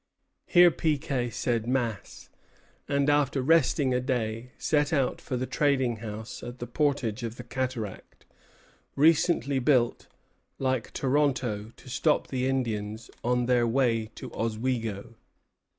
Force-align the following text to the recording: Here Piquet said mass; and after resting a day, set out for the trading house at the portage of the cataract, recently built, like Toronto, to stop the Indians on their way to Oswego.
Here 0.47 0.71
Piquet 0.71 1.29
said 1.29 1.67
mass; 1.67 2.29
and 2.87 3.07
after 3.07 3.39
resting 3.43 3.93
a 3.93 3.99
day, 3.99 4.51
set 4.57 4.91
out 4.91 5.21
for 5.21 5.37
the 5.37 5.45
trading 5.45 5.97
house 5.97 6.41
at 6.41 6.57
the 6.57 6.65
portage 6.65 7.21
of 7.21 7.35
the 7.35 7.43
cataract, 7.43 8.25
recently 8.95 9.59
built, 9.59 10.07
like 10.57 10.91
Toronto, 10.93 11.69
to 11.77 11.87
stop 11.87 12.29
the 12.29 12.47
Indians 12.47 13.11
on 13.23 13.45
their 13.45 13.67
way 13.67 14.07
to 14.15 14.33
Oswego. 14.33 15.17